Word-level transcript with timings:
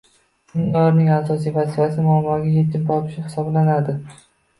Seniorning 0.51 1.09
asosiy 1.17 1.53
vazifasi 1.57 2.05
muammoga 2.05 2.47
yechim 2.55 2.87
topish 2.87 3.21
hisoblanadi 3.27 3.97